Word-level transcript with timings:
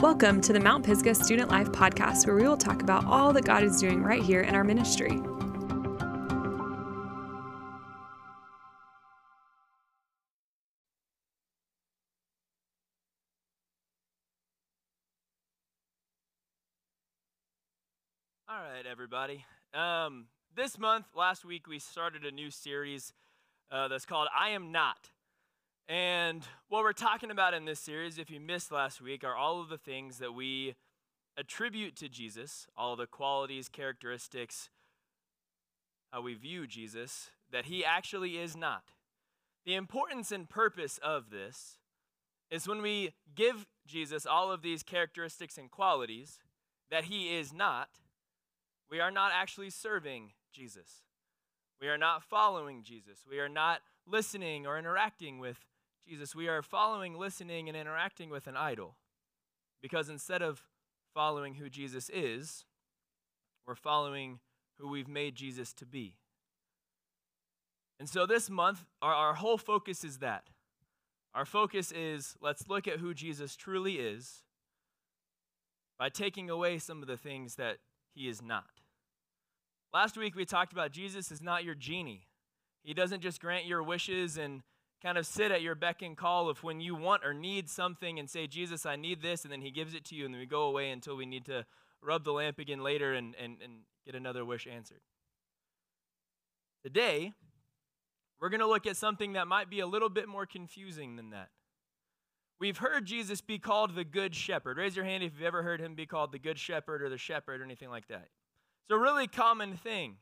Welcome 0.00 0.42
to 0.42 0.52
the 0.52 0.60
Mount 0.60 0.84
Pisgah 0.84 1.14
Student 1.14 1.50
Life 1.50 1.68
Podcast, 1.68 2.26
where 2.26 2.36
we 2.36 2.42
will 2.42 2.58
talk 2.58 2.82
about 2.82 3.06
all 3.06 3.32
that 3.32 3.46
God 3.46 3.62
is 3.64 3.80
doing 3.80 4.02
right 4.02 4.22
here 4.22 4.42
in 4.42 4.54
our 4.54 4.62
ministry. 4.62 5.12
All 18.46 18.60
right, 18.60 18.84
everybody. 18.86 19.46
Um, 19.72 20.26
this 20.54 20.78
month, 20.78 21.06
last 21.16 21.46
week, 21.46 21.66
we 21.66 21.78
started 21.78 22.26
a 22.26 22.30
new 22.30 22.50
series 22.50 23.14
uh, 23.72 23.88
that's 23.88 24.04
called 24.04 24.28
I 24.38 24.50
Am 24.50 24.70
Not. 24.70 25.08
And 25.88 26.42
what 26.68 26.82
we're 26.82 26.92
talking 26.92 27.30
about 27.30 27.54
in 27.54 27.64
this 27.64 27.78
series, 27.78 28.18
if 28.18 28.28
you 28.28 28.40
missed 28.40 28.72
last 28.72 29.00
week, 29.00 29.22
are 29.22 29.36
all 29.36 29.60
of 29.60 29.68
the 29.68 29.78
things 29.78 30.18
that 30.18 30.34
we 30.34 30.74
attribute 31.36 31.94
to 31.96 32.08
Jesus, 32.08 32.66
all 32.76 32.96
the 32.96 33.06
qualities, 33.06 33.68
characteristics, 33.68 34.68
how 36.12 36.22
we 36.22 36.34
view 36.34 36.66
Jesus, 36.66 37.30
that 37.52 37.66
he 37.66 37.84
actually 37.84 38.36
is 38.36 38.56
not. 38.56 38.94
The 39.64 39.74
importance 39.74 40.32
and 40.32 40.48
purpose 40.48 40.98
of 40.98 41.30
this 41.30 41.78
is 42.50 42.66
when 42.66 42.82
we 42.82 43.12
give 43.36 43.66
Jesus 43.86 44.26
all 44.26 44.50
of 44.50 44.62
these 44.62 44.82
characteristics 44.82 45.56
and 45.56 45.70
qualities 45.70 46.40
that 46.90 47.04
he 47.04 47.36
is 47.36 47.52
not, 47.52 47.90
we 48.90 48.98
are 48.98 49.10
not 49.12 49.30
actually 49.32 49.70
serving 49.70 50.32
Jesus. 50.52 51.02
We 51.80 51.88
are 51.88 51.98
not 51.98 52.24
following 52.24 52.82
Jesus. 52.82 53.24
We 53.28 53.38
are 53.38 53.48
not 53.48 53.82
listening 54.06 54.66
or 54.66 54.78
interacting 54.78 55.38
with 55.38 55.64
Jesus, 56.08 56.36
we 56.36 56.46
are 56.46 56.62
following, 56.62 57.18
listening, 57.18 57.68
and 57.68 57.76
interacting 57.76 58.30
with 58.30 58.46
an 58.46 58.56
idol. 58.56 58.96
Because 59.82 60.08
instead 60.08 60.40
of 60.40 60.62
following 61.14 61.54
who 61.54 61.68
Jesus 61.68 62.08
is, 62.10 62.64
we're 63.66 63.74
following 63.74 64.38
who 64.78 64.88
we've 64.88 65.08
made 65.08 65.34
Jesus 65.34 65.72
to 65.74 65.86
be. 65.86 66.16
And 67.98 68.08
so 68.08 68.26
this 68.26 68.48
month, 68.48 68.84
our, 69.02 69.14
our 69.14 69.34
whole 69.34 69.58
focus 69.58 70.04
is 70.04 70.18
that. 70.18 70.44
Our 71.34 71.44
focus 71.44 71.92
is 71.92 72.36
let's 72.40 72.68
look 72.68 72.86
at 72.86 72.98
who 72.98 73.12
Jesus 73.12 73.56
truly 73.56 73.94
is 73.94 74.42
by 75.98 76.08
taking 76.08 76.48
away 76.50 76.78
some 76.78 77.02
of 77.02 77.08
the 77.08 77.16
things 77.16 77.56
that 77.56 77.78
he 78.14 78.28
is 78.28 78.40
not. 78.40 78.80
Last 79.92 80.16
week 80.16 80.36
we 80.36 80.44
talked 80.44 80.72
about 80.72 80.92
Jesus 80.92 81.32
is 81.32 81.42
not 81.42 81.64
your 81.64 81.74
genie. 81.74 82.26
He 82.82 82.94
doesn't 82.94 83.22
just 83.22 83.40
grant 83.40 83.66
your 83.66 83.82
wishes 83.82 84.38
and 84.38 84.62
kind 85.02 85.18
of 85.18 85.26
sit 85.26 85.50
at 85.50 85.62
your 85.62 85.74
beck 85.74 86.02
and 86.02 86.16
call 86.16 86.48
of 86.48 86.62
when 86.62 86.80
you 86.80 86.94
want 86.94 87.24
or 87.24 87.34
need 87.34 87.68
something 87.68 88.18
and 88.18 88.28
say, 88.28 88.46
Jesus, 88.46 88.86
I 88.86 88.96
need 88.96 89.22
this, 89.22 89.44
and 89.44 89.52
then 89.52 89.60
He 89.60 89.70
gives 89.70 89.94
it 89.94 90.04
to 90.06 90.14
you, 90.14 90.24
and 90.24 90.34
then 90.34 90.40
we 90.40 90.46
go 90.46 90.62
away 90.62 90.90
until 90.90 91.16
we 91.16 91.26
need 91.26 91.44
to 91.46 91.64
rub 92.02 92.24
the 92.24 92.32
lamp 92.32 92.58
again 92.58 92.82
later 92.82 93.12
and, 93.14 93.34
and, 93.42 93.56
and 93.62 93.80
get 94.04 94.14
another 94.14 94.44
wish 94.44 94.66
answered. 94.66 95.00
Today, 96.82 97.32
we're 98.40 98.48
going 98.48 98.60
to 98.60 98.66
look 98.66 98.86
at 98.86 98.96
something 98.96 99.32
that 99.32 99.48
might 99.48 99.70
be 99.70 99.80
a 99.80 99.86
little 99.86 100.08
bit 100.08 100.28
more 100.28 100.46
confusing 100.46 101.16
than 101.16 101.30
that. 101.30 101.48
We've 102.58 102.78
heard 102.78 103.04
Jesus 103.04 103.40
be 103.40 103.58
called 103.58 103.94
the 103.94 104.04
Good 104.04 104.34
Shepherd. 104.34 104.78
Raise 104.78 104.96
your 104.96 105.04
hand 105.04 105.22
if 105.22 105.32
you've 105.34 105.46
ever 105.46 105.62
heard 105.62 105.80
him 105.80 105.94
be 105.94 106.06
called 106.06 106.32
the 106.32 106.38
Good 106.38 106.58
Shepherd 106.58 107.02
or 107.02 107.10
the 107.10 107.18
Shepherd 107.18 107.60
or 107.60 107.64
anything 107.64 107.90
like 107.90 108.08
that. 108.08 108.28
It's 108.84 108.94
a 108.94 108.98
really 108.98 109.26
common 109.26 109.76
thing. 109.76 110.16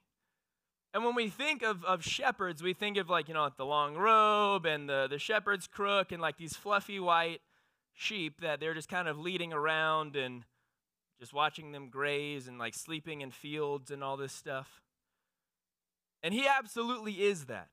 And 0.94 1.04
when 1.04 1.16
we 1.16 1.28
think 1.28 1.64
of, 1.64 1.84
of 1.84 2.04
shepherds, 2.04 2.62
we 2.62 2.72
think 2.72 2.96
of 2.98 3.10
like, 3.10 3.26
you 3.26 3.34
know, 3.34 3.42
like 3.42 3.56
the 3.56 3.66
long 3.66 3.96
robe 3.96 4.64
and 4.64 4.88
the, 4.88 5.08
the 5.10 5.18
shepherd's 5.18 5.66
crook 5.66 6.12
and 6.12 6.22
like 6.22 6.38
these 6.38 6.54
fluffy 6.54 7.00
white 7.00 7.40
sheep 7.92 8.40
that 8.42 8.60
they're 8.60 8.74
just 8.74 8.88
kind 8.88 9.08
of 9.08 9.18
leading 9.18 9.52
around 9.52 10.14
and 10.14 10.44
just 11.18 11.34
watching 11.34 11.72
them 11.72 11.88
graze 11.88 12.46
and 12.46 12.60
like 12.60 12.74
sleeping 12.74 13.22
in 13.22 13.32
fields 13.32 13.90
and 13.90 14.04
all 14.04 14.16
this 14.16 14.32
stuff. 14.32 14.82
And 16.22 16.32
he 16.32 16.46
absolutely 16.46 17.24
is 17.24 17.46
that. 17.46 17.70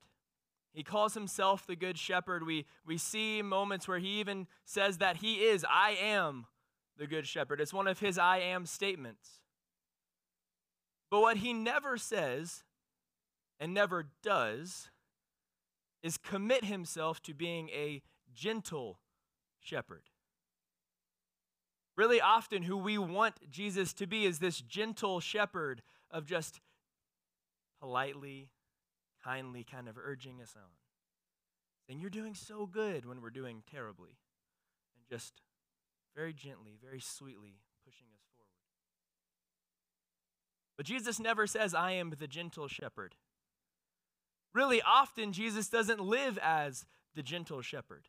He 0.74 0.84
calls 0.84 1.14
himself 1.14 1.68
the 1.68 1.76
good 1.76 2.00
shepherd. 2.00 2.44
We, 2.44 2.66
we 2.88 2.98
see 2.98 3.44
moments 3.44 3.88
where 3.88 4.00
he 4.00 4.20
even 4.20 4.48
says 4.66 4.98
that 4.98 5.18
he 5.18 5.36
is, 5.36 5.64
I 5.70 5.92
am 6.02 6.48
the 6.98 7.06
good 7.06 7.28
shepherd. 7.28 7.62
It's 7.62 7.74
one 7.74 7.88
of 7.88 8.00
his 8.00 8.18
I 8.18 8.40
am 8.40 8.66
statements. 8.66 9.42
But 11.12 11.22
what 11.22 11.38
he 11.38 11.54
never 11.54 11.98
says 11.98 12.64
and 13.62 13.76
never 13.76 14.08
does 14.24 14.90
is 16.02 16.18
commit 16.18 16.66
himself 16.66 17.22
to 17.22 17.34
being 17.34 17.70
a 17.70 18.02
gentle 18.34 19.00
shepherd. 19.60 20.10
Really 21.96 22.20
often, 22.20 22.64
who 22.64 22.78
we 22.78 22.98
want 22.98 23.52
Jesus 23.52 23.94
to 23.94 24.08
be 24.08 24.26
is 24.26 24.40
this 24.40 24.62
gentle 24.62 25.20
shepherd 25.20 25.84
of 26.10 26.26
just 26.26 26.60
politely, 27.80 28.50
kindly 29.24 29.64
kind 29.64 29.88
of 29.88 29.96
urging 30.04 30.42
us 30.42 30.56
on. 30.56 30.72
Saying, 31.86 32.00
You're 32.00 32.10
doing 32.10 32.34
so 32.34 32.66
good 32.66 33.06
when 33.06 33.22
we're 33.22 33.30
doing 33.30 33.62
terribly. 33.70 34.18
And 34.96 35.06
just 35.08 35.42
very 36.16 36.34
gently, 36.34 36.80
very 36.84 37.00
sweetly 37.00 37.60
pushing 37.86 38.08
us 38.16 38.24
forward. 38.36 38.50
But 40.78 40.88
Jesus 40.88 41.20
never 41.20 41.46
says, 41.46 41.76
I 41.76 41.92
am 41.92 42.16
the 42.18 42.28
gentle 42.28 42.68
shepherd. 42.68 43.16
Really, 44.54 44.82
often 44.82 45.32
Jesus 45.32 45.70
doesn't 45.70 46.00
live 46.00 46.38
as 46.42 46.86
the 47.16 47.24
gentle 47.24 47.62
shepherd. 47.62 48.08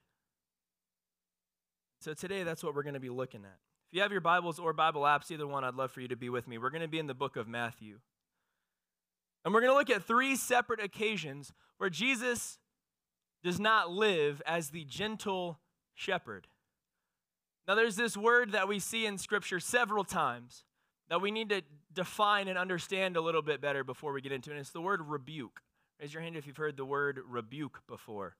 So 2.01 2.15
today, 2.15 2.43
that's 2.43 2.65
what 2.65 2.75
we're 2.75 2.83
going 2.83 2.95
to 2.95 3.01
be 3.01 3.11
looking 3.11 3.45
at. 3.45 3.59
If 3.91 3.97
you 3.97 4.03
have 4.03 4.11
your 4.11 4.21
Bibles 4.21 4.59
or 4.59 4.73
Bible 4.73 5.03
apps, 5.03 5.31
either 5.31 5.47
one, 5.47 5.65
I'd 5.65 5.75
love 5.75 5.93
for 5.93 6.01
you 6.01 6.09
to 6.09 6.17
be 6.17 6.29
with 6.29 6.49
me. 6.49 6.59
We're 6.59 6.71
going 6.71 6.83
to 6.83 6.89
be 6.89 6.99
in 6.99 7.07
the 7.07 7.15
book 7.15 7.37
of 7.37 7.47
Matthew. 7.47 7.99
And 9.45 9.53
we're 9.53 9.61
going 9.61 9.73
to 9.73 9.77
look 9.77 9.91
at 9.91 10.03
three 10.03 10.35
separate 10.35 10.83
occasions 10.83 11.53
where 11.79 11.91
Jesus 11.91 12.59
does 13.45 13.61
not 13.61 13.91
live 13.91 14.41
as 14.47 14.71
the 14.71 14.85
gentle 14.85 15.61
shepherd. 15.95 16.49
Now, 17.69 17.75
there's 17.75 17.97
this 17.97 18.17
word 18.17 18.53
that 18.53 18.67
we 18.67 18.79
see 18.79 19.07
in 19.07 19.19
Scripture 19.19 19.61
several 19.61 20.05
times 20.05 20.65
that 21.09 21.21
we 21.21 21.31
need 21.31 21.51
to 21.51 21.63
define 21.93 22.49
and 22.49 22.59
understand 22.59 23.17
a 23.17 23.21
little 23.21 23.43
bit 23.43 23.61
better 23.61 23.85
before 23.85 24.13
we 24.13 24.21
get 24.21 24.33
into 24.33 24.51
it. 24.51 24.55
And 24.55 24.61
it's 24.61 24.71
the 24.71 24.81
word 24.81 25.01
rebuke. 25.03 25.61
Raise 26.03 26.13
your 26.13 26.23
hand 26.25 26.35
if 26.35 26.49
you've 26.49 26.57
heard 26.57 26.77
the 26.77 26.85
word 26.85 27.21
rebuke 27.29 27.79
before. 27.87 28.35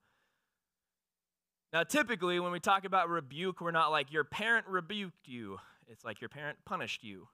Now, 1.73 1.85
typically, 1.85 2.41
when 2.41 2.51
we 2.51 2.59
talk 2.59 2.85
about 2.85 3.09
rebuke, 3.09 3.61
we're 3.61 3.71
not 3.71 3.93
like 3.93 4.13
your 4.13 4.25
parent 4.25 4.67
rebuked 4.67 5.29
you, 5.29 5.59
it's 5.87 6.05
like 6.05 6.21
your 6.21 6.29
parent 6.29 6.59
punished 6.65 7.05
you. 7.05 7.29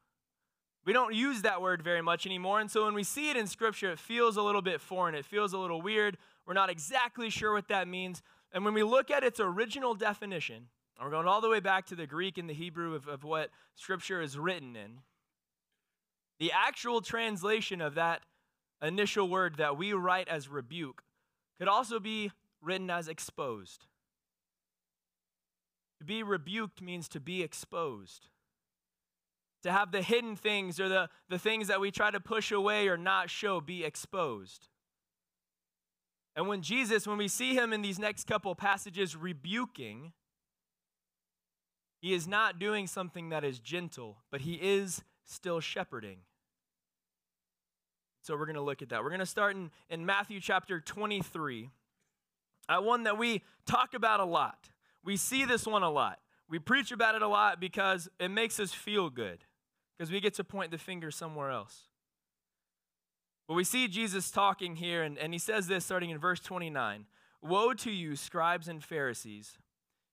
We 0.85 0.93
don't 0.93 1.15
use 1.15 1.41
that 1.43 1.63
word 1.63 1.81
very 1.81 2.03
much 2.03 2.27
anymore, 2.27 2.61
and 2.61 2.71
so 2.71 2.85
when 2.85 2.93
we 2.93 3.05
see 3.05 3.31
it 3.31 3.39
in 3.39 3.47
Scripture, 3.47 3.91
it 3.91 3.99
feels 3.99 4.37
a 4.37 4.43
little 4.43 4.61
bit 4.61 4.83
foreign. 4.83 5.15
It 5.15 5.25
feels 5.25 5.55
a 5.55 5.59
little 5.59 5.81
weird. 5.81 6.19
We're 6.47 6.53
not 6.53 6.69
exactly 6.69 7.31
sure 7.31 7.55
what 7.55 7.69
that 7.69 7.89
means. 7.89 8.21
And 8.53 8.67
when 8.67 8.75
we 8.75 8.83
look 8.83 9.11
at 9.11 9.25
its 9.25 9.41
original 9.41 9.95
definition, 9.95 10.57
and 10.99 11.07
we're 11.07 11.11
going 11.11 11.27
all 11.27 11.41
the 11.41 11.49
way 11.49 11.61
back 11.61 11.87
to 11.87 11.97
the 11.97 12.07
Greek 12.07 12.37
and 12.37 12.51
the 12.51 12.55
Hebrew 12.55 12.95
of, 12.95 13.09
of 13.09 13.25
what 13.25 13.49
Scripture 13.77 14.21
is 14.21 14.37
written 14.37 14.77
in, 14.77 14.99
the 16.39 16.53
actual 16.53 17.01
translation 17.01 17.81
of 17.81 17.95
that 17.95 18.21
initial 18.83 19.29
word 19.29 19.57
that 19.57 19.77
we 19.77 19.93
write 19.93 20.29
as 20.29 20.49
rebuke 20.49 21.03
could 21.59 21.69
also 21.69 21.99
be 21.99 22.31
written 22.63 22.91
as 22.91 23.09
exposed. 23.09 23.87
To 25.99 26.05
be 26.05 26.23
rebuked 26.23 26.81
means 26.81 27.09
to 27.09 27.21
be 27.21 27.43
exposed. 27.43 28.27
To 29.65 29.73
have 29.73 29.91
the 29.91 30.03
hidden 30.03 30.37
things 30.37 30.79
or 30.79 30.89
the, 30.89 31.09
the 31.29 31.39
things 31.39 31.67
that 31.67 31.81
we 31.81 31.91
try 31.91 32.11
to 32.11 32.21
push 32.21 32.53
away 32.53 32.87
or 32.87 32.97
not 32.97 33.31
show 33.31 33.61
be 33.61 33.85
exposed. 33.85 34.69
And 36.37 36.47
when 36.47 36.63
Jesus, 36.63 37.07
when 37.07 37.19
we 37.19 37.27
see 37.27 37.55
him 37.55 37.73
in 37.73 37.83
these 37.83 37.99
next 37.99 38.29
couple 38.29 38.55
passages 38.55 39.17
rebuking, 39.17 40.13
he 42.01 42.15
is 42.15 42.29
not 42.29 42.61
doing 42.61 42.87
something 42.87 43.31
that 43.31 43.43
is 43.43 43.59
gentle, 43.59 44.19
but 44.31 44.43
he 44.43 44.55
is 44.55 45.03
still 45.25 45.59
shepherding. 45.59 46.19
So 48.29 48.37
we're 48.37 48.45
going 48.45 48.57
to 48.57 48.61
look 48.61 48.83
at 48.83 48.91
that. 48.91 49.03
We're 49.03 49.09
going 49.09 49.21
to 49.21 49.25
start 49.27 49.57
in, 49.57 49.71
in 49.89 50.05
Matthew 50.05 50.39
chapter 50.39 50.83
23, 50.83 51.71
uh, 52.69 52.79
one 52.83 53.05
that 53.05 53.17
we 53.17 53.43
talk 53.65 53.95
about 53.95 54.21
a 54.21 54.27
lot. 54.27 54.69
We 55.03 55.17
see 55.17 55.47
this 55.47 55.67
one 55.67 55.83
a 55.83 55.89
lot. 55.89 56.19
We 56.47 56.59
preach 56.59 56.93
about 56.93 57.15
it 57.15 57.23
a 57.23 57.27
lot 57.27 57.59
because 57.59 58.07
it 58.21 58.29
makes 58.29 58.61
us 58.61 58.75
feel 58.75 59.09
good, 59.09 59.45
because 59.97 60.13
we 60.13 60.21
get 60.21 60.35
to 60.35 60.45
point 60.45 60.73
the 60.73 60.77
finger 60.77 61.11
somewhere 61.11 61.51
else. 61.51 61.85
But 63.47 63.55
we 63.55 63.65
see 63.65 63.89
Jesus 63.89 64.31
talking 64.31 64.77
here, 64.77 65.05
and, 65.05 65.17
and 65.17 65.33
he 65.33 65.39
says 65.39 65.67
this 65.67 65.87
starting 65.87 66.11
in 66.11 66.19
verse 66.19 66.41
29 66.41 67.07
Woe 67.41 67.73
to 67.73 67.91
you, 67.91 68.15
scribes 68.15 68.69
and 68.69 68.85
Pharisees, 68.85 69.57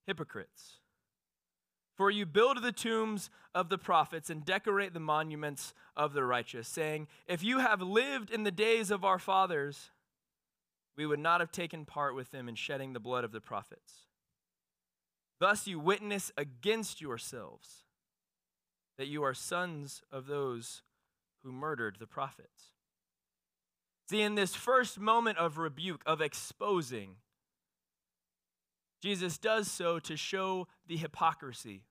hypocrites! 0.08 0.78
For 1.96 2.12
you 2.12 2.26
build 2.26 2.62
the 2.62 2.72
tombs 2.74 3.30
of 3.54 3.70
the 3.70 3.78
prophets 3.78 4.30
and 4.30 4.44
decorate 4.46 4.94
the 4.94 5.00
monuments 5.00 5.74
of 5.96 6.14
the 6.14 6.24
righteous, 6.26 6.68
saying, 6.68 7.08
If 7.28 7.44
you 7.44 7.60
have 7.60 7.82
lived 7.82 8.30
in 8.30 8.44
the 8.44 8.52
days 8.52 8.92
of 8.92 9.06
our 9.06 9.20
fathers, 9.20 9.92
we 10.98 11.06
would 11.06 11.20
not 11.20 11.40
have 11.40 11.52
taken 11.52 11.86
part 11.86 12.16
with 12.16 12.32
them 12.32 12.50
in 12.50 12.56
shedding 12.56 12.94
the 12.94 13.00
blood 13.00 13.24
of 13.24 13.32
the 13.32 13.42
prophets. 13.42 14.08
Thus 15.40 15.68
you 15.68 15.80
witness 15.80 16.32
against 16.38 17.02
yourselves. 17.02 17.84
that 18.98 19.08
you 19.08 19.24
are 19.24 19.34
sons 19.34 20.02
of 20.12 20.28
those 20.28 20.82
who 21.44 21.52
murdered 21.52 21.98
the 22.00 22.08
prophets. 22.08 22.72
See, 24.10 24.22
in 24.22 24.36
this 24.36 24.56
first 24.56 25.00
moment 25.00 25.38
of 25.38 25.58
rebuke, 25.58 26.02
of 26.06 26.22
exposing, 26.22 27.18
Jesus 29.06 29.38
does 29.38 29.70
so 29.70 30.00
to 30.00 30.18
show 30.18 30.68
the 30.88 30.98
hypocrisy. 30.98 31.84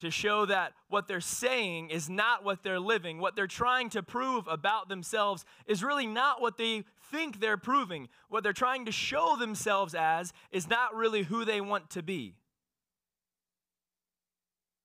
To 0.00 0.10
show 0.10 0.44
that 0.46 0.72
what 0.88 1.06
they're 1.06 1.20
saying 1.20 1.90
is 1.90 2.10
not 2.10 2.42
what 2.42 2.64
they're 2.64 2.80
living. 2.80 3.20
What 3.20 3.36
they're 3.36 3.46
trying 3.46 3.88
to 3.90 4.02
prove 4.02 4.48
about 4.48 4.88
themselves 4.88 5.44
is 5.68 5.84
really 5.84 6.08
not 6.08 6.40
what 6.40 6.58
they 6.58 6.82
think 7.12 7.38
they're 7.38 7.56
proving. 7.56 8.08
What 8.28 8.42
they're 8.42 8.52
trying 8.52 8.86
to 8.86 8.92
show 8.92 9.36
themselves 9.36 9.94
as 9.94 10.32
is 10.50 10.68
not 10.68 10.96
really 10.96 11.22
who 11.22 11.44
they 11.44 11.60
want 11.60 11.90
to 11.90 12.02
be. 12.02 12.34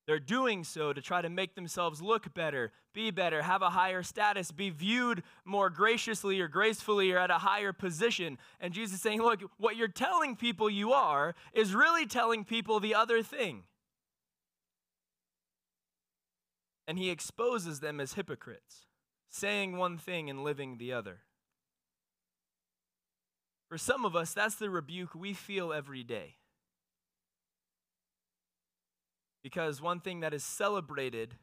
They're 0.08 0.20
doing 0.20 0.64
so 0.64 0.94
to 0.94 1.02
try 1.02 1.22
to 1.22 1.30
make 1.30 1.56
themselves 1.56 2.02
look 2.02 2.34
better, 2.34 2.72
be 2.94 3.10
better, 3.10 3.42
have 3.42 3.64
a 3.64 3.72
higher 3.72 4.04
status, 4.04 4.52
be 4.52 4.70
viewed 4.70 5.24
more 5.44 5.72
graciously 5.72 6.40
or 6.40 6.48
gracefully 6.48 7.12
or 7.12 7.18
at 7.18 7.32
a 7.32 7.40
higher 7.40 7.74
position. 7.74 8.38
And 8.60 8.74
Jesus 8.74 8.96
is 8.96 9.02
saying, 9.02 9.22
Look, 9.22 9.42
what 9.58 9.76
you're 9.76 9.88
telling 9.88 10.36
people 10.36 10.70
you 10.70 10.94
are 10.94 11.34
is 11.54 11.74
really 11.74 12.06
telling 12.06 12.46
people 12.46 12.80
the 12.80 12.94
other 12.94 13.24
thing. 13.24 13.64
And 16.88 17.00
he 17.00 17.10
exposes 17.10 17.80
them 17.80 18.00
as 18.00 18.14
hypocrites, 18.14 18.86
saying 19.28 19.76
one 19.76 19.98
thing 19.98 20.30
and 20.30 20.44
living 20.44 20.78
the 20.78 20.94
other. 20.94 21.22
For 23.68 23.80
some 23.80 24.06
of 24.06 24.16
us, 24.16 24.36
that's 24.36 24.56
the 24.56 24.70
rebuke 24.70 25.16
we 25.16 25.34
feel 25.34 25.74
every 25.74 26.04
day. 26.04 26.36
Because 29.46 29.80
one 29.80 30.00
thing 30.00 30.22
that 30.22 30.34
is 30.34 30.44
celebrated 30.44 31.36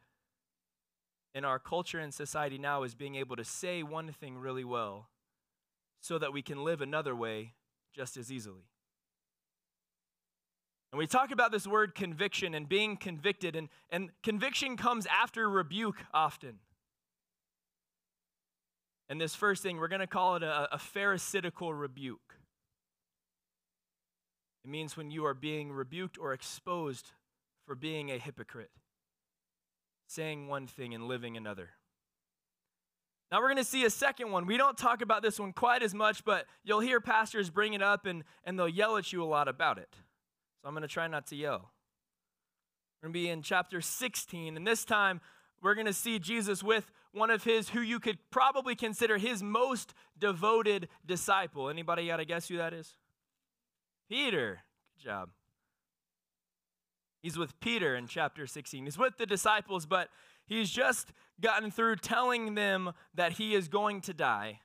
in 1.33 1.45
our 1.45 1.57
culture 1.57 1.99
and 1.99 2.13
society 2.13 2.57
now 2.57 2.83
is 2.83 2.95
being 2.95 3.15
able 3.15 3.37
to 3.37 3.45
say 3.45 3.81
one 3.81 4.11
thing 4.11 4.37
really 4.37 4.65
well 4.65 5.07
so 6.01 6.19
that 6.19 6.33
we 6.33 6.41
can 6.41 6.65
live 6.65 6.81
another 6.81 7.15
way 7.15 7.53
just 7.95 8.17
as 8.17 8.29
easily. 8.29 8.65
And 10.91 10.99
we 10.99 11.07
talk 11.07 11.31
about 11.31 11.53
this 11.53 11.65
word 11.65 11.95
conviction 11.95 12.53
and 12.53 12.67
being 12.67 12.97
convicted, 12.97 13.55
and, 13.55 13.69
and 13.89 14.09
conviction 14.21 14.75
comes 14.75 15.05
after 15.05 15.49
rebuke 15.49 16.03
often. 16.13 16.59
And 19.07 19.21
this 19.21 19.33
first 19.33 19.63
thing, 19.63 19.77
we're 19.77 19.87
going 19.87 20.01
to 20.01 20.07
call 20.07 20.35
it 20.35 20.43
a, 20.43 20.75
a 20.75 20.77
pharisaical 20.77 21.73
rebuke. 21.73 22.35
It 24.65 24.69
means 24.69 24.97
when 24.97 25.09
you 25.09 25.25
are 25.25 25.33
being 25.33 25.71
rebuked 25.71 26.17
or 26.17 26.33
exposed 26.33 27.13
for 27.65 27.75
being 27.75 28.11
a 28.11 28.17
hypocrite, 28.17 28.71
saying 30.07 30.47
one 30.47 30.67
thing 30.67 30.93
and 30.93 31.07
living 31.07 31.37
another. 31.37 31.69
Now 33.31 33.39
we're 33.39 33.47
going 33.47 33.57
to 33.57 33.63
see 33.63 33.83
a 33.83 33.89
second 33.89 34.31
one. 34.31 34.45
We 34.45 34.57
don't 34.57 34.77
talk 34.77 35.01
about 35.01 35.23
this 35.23 35.39
one 35.39 35.53
quite 35.53 35.81
as 35.81 35.95
much, 35.95 36.23
but 36.23 36.45
you'll 36.63 36.81
hear 36.81 37.01
pastors 37.01 37.49
bring 37.49 37.73
it 37.73 37.81
up 37.81 38.05
and, 38.05 38.23
and 38.43 38.59
they'll 38.59 38.69
yell 38.69 38.97
at 38.97 39.11
you 39.11 39.23
a 39.23 39.25
lot 39.25 39.47
about 39.47 39.79
it. 39.79 39.89
So 40.61 40.67
I'm 40.67 40.73
going 40.73 40.83
to 40.83 40.87
try 40.87 41.07
not 41.07 41.27
to 41.27 41.35
yell. 41.35 41.71
We're 43.01 43.07
going 43.07 43.13
to 43.13 43.19
be 43.19 43.29
in 43.29 43.41
chapter 43.41 43.81
16, 43.81 44.55
and 44.55 44.67
this 44.67 44.85
time 44.85 45.19
we're 45.61 45.73
going 45.73 45.87
to 45.87 45.93
see 45.93 46.19
Jesus 46.19 46.61
with 46.61 46.91
one 47.11 47.31
of 47.31 47.43
his 47.43 47.69
who 47.69 47.81
you 47.81 47.99
could 47.99 48.17
probably 48.31 48.75
consider 48.75 49.17
his 49.17 49.41
most 49.41 49.93
devoted 50.19 50.87
disciple. 51.05 51.69
Anybody 51.69 52.07
got 52.07 52.17
to 52.17 52.25
guess 52.25 52.47
who 52.47 52.57
that 52.57 52.73
is? 52.73 52.95
Peter. 54.09 54.61
Good 54.95 55.03
job. 55.03 55.29
He's 57.23 57.37
with 57.37 57.57
Peter 57.61 57.95
in 57.95 58.07
chapter 58.07 58.45
16. 58.45 58.83
He's 58.83 58.97
with 58.97 59.17
the 59.17 59.25
disciples, 59.25 59.85
but 59.85 60.09
he's 60.45 60.69
just 60.69 61.13
gotten 61.39 61.71
through 61.71 61.95
telling 61.95 62.53
them 62.53 62.91
that 63.15 63.33
he 63.33 63.55
is 63.55 63.69
going 63.69 64.01
to 64.01 64.13
die 64.13 64.59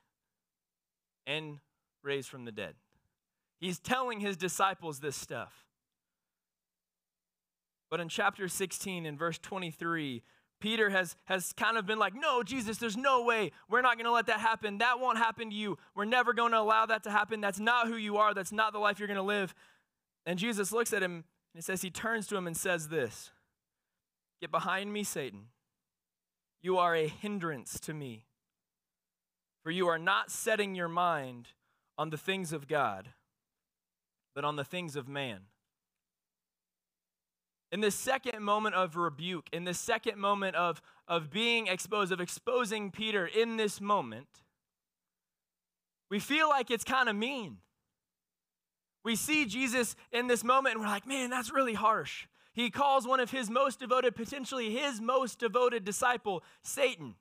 and 1.25 1.61
raise 2.03 2.27
from 2.27 2.45
the 2.45 2.51
dead. 2.51 2.75
He's 3.61 3.79
telling 3.79 4.19
his 4.19 4.37
disciples 4.37 4.99
this 4.99 5.15
stuff. 5.15 5.67
But 7.91 8.01
in 8.01 8.09
chapter 8.09 8.49
16, 8.49 9.07
in 9.07 9.17
verse 9.17 9.39
23, 9.39 10.23
Peter 10.61 10.91
has, 10.91 11.15
has 11.27 11.53
kind 11.53 11.77
of 11.77 11.87
been 11.87 11.99
like, 12.01 12.15
No, 12.15 12.43
Jesus, 12.43 12.79
there's 12.79 12.97
no 12.97 13.23
way. 13.23 13.53
We're 13.71 13.83
not 13.83 13.97
going 13.97 14.07
to 14.07 14.13
let 14.13 14.27
that 14.27 14.41
happen. 14.41 14.79
That 14.79 14.99
won't 14.99 15.17
happen 15.17 15.51
to 15.51 15.57
you. 15.57 15.79
We're 15.95 16.05
never 16.05 16.33
going 16.33 16.53
to 16.53 16.59
allow 16.59 16.87
that 16.87 17.05
to 17.05 17.11
happen. 17.11 17.41
That's 17.41 17.61
not 17.61 17.87
who 17.87 17.97
you 17.97 18.17
are. 18.17 18.35
That's 18.35 18.53
not 18.53 18.73
the 18.73 18.81
life 18.81 18.99
you're 18.99 19.07
going 19.07 19.17
to 19.17 19.23
live. 19.23 19.55
And 20.27 20.39
Jesus 20.39 20.73
looks 20.73 20.93
at 20.93 21.03
him 21.05 21.25
it 21.59 21.65
says 21.65 21.83
he 21.83 21.91
turns 21.91 22.27
to 22.29 22.37
him 22.37 22.47
and 22.47 22.57
says 22.57 22.89
this 22.89 23.31
Get 24.41 24.51
behind 24.51 24.93
me, 24.93 25.03
Satan. 25.03 25.47
You 26.63 26.79
are 26.79 26.95
a 26.95 27.09
hindrance 27.09 27.79
to 27.81 27.95
me, 27.95 28.25
for 29.63 29.71
you 29.71 29.87
are 29.89 29.99
not 29.99 30.31
setting 30.31 30.75
your 30.75 30.89
mind 30.89 31.49
on 31.97 32.11
the 32.11 32.17
things 32.17 32.53
of 32.53 32.69
God, 32.69 33.11
but 34.35 34.45
on 34.45 34.57
the 34.57 34.65
things 34.65 34.97
of 34.97 35.09
man. 35.09 35.43
In 37.71 37.81
this 37.81 37.95
second 37.95 38.43
moment 38.43 38.75
of 38.75 38.97
rebuke, 38.97 39.49
in 39.53 39.65
this 39.65 39.79
second 39.79 40.19
moment 40.19 40.57
of, 40.57 40.81
of 41.07 41.31
being 41.31 41.67
exposed, 41.67 42.13
of 42.13 42.21
exposing 42.21 42.91
Peter 42.91 43.27
in 43.27 43.57
this 43.57 43.81
moment, 43.81 44.29
we 46.11 46.19
feel 46.19 46.49
like 46.49 46.71
it's 46.71 46.85
kind 46.85 47.09
of 47.09 47.17
mean. 47.17 47.59
We 49.05 49.17
see 49.17 49.45
Jesus 49.45 49.97
in 50.13 50.27
this 50.27 50.45
moment 50.45 50.75
and 50.75 50.85
we're 50.85 50.91
like, 50.91 51.07
man, 51.07 51.31
that's 51.31 51.53
really 51.53 51.75
harsh. 51.75 52.27
He 52.53 52.71
calls 52.71 53.07
one 53.07 53.21
of 53.21 53.31
his 53.31 53.49
most 53.49 53.79
devoted, 53.79 54.17
potentially 54.17 54.75
his 54.75 55.01
most 55.01 55.39
devoted 55.39 55.85
disciple, 55.85 56.43
Satan. 56.63 57.15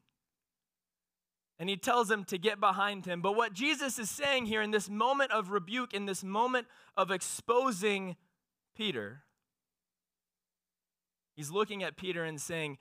And 1.60 1.70
he 1.70 1.78
tells 1.78 2.10
him 2.10 2.24
to 2.26 2.38
get 2.38 2.60
behind 2.60 3.06
him. 3.06 3.22
But 3.22 3.36
what 3.36 3.54
Jesus 3.54 4.00
is 4.00 4.10
saying 4.10 4.46
here 4.46 4.62
in 4.62 4.72
this 4.72 4.90
moment 4.90 5.32
of 5.32 5.52
rebuke, 5.52 5.94
in 5.94 6.06
this 6.06 6.24
moment 6.24 6.68
of 6.96 7.12
exposing 7.12 8.16
Peter, 8.76 9.24
he's 11.36 11.52
looking 11.52 11.84
at 11.84 11.98
Peter 11.98 12.24
and 12.24 12.40
saying, 12.40 12.78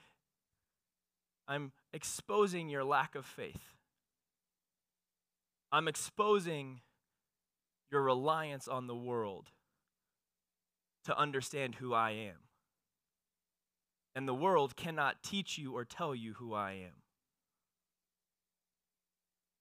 I'm 1.48 1.72
exposing 1.92 2.68
your 2.68 2.84
lack 2.84 3.14
of 3.14 3.24
faith. 3.24 3.74
I'm 5.70 5.88
exposing 5.88 6.80
your 7.90 8.02
reliance 8.02 8.68
on 8.68 8.86
the 8.86 8.96
world 8.96 9.50
to 11.04 11.16
understand 11.16 11.76
who 11.76 11.94
I 11.94 12.10
am. 12.10 12.36
And 14.14 14.26
the 14.26 14.34
world 14.34 14.76
cannot 14.76 15.22
teach 15.22 15.58
you 15.58 15.76
or 15.76 15.84
tell 15.84 16.14
you 16.14 16.34
who 16.34 16.54
I 16.54 16.72
am. 16.72 17.02